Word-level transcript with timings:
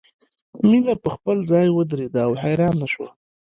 مینه 0.69 0.93
په 1.03 1.09
خپل 1.15 1.37
ځای 1.51 1.67
ودریده 1.71 2.19
او 2.27 2.31
حیرانه 2.43 2.87
شوه 2.93 3.09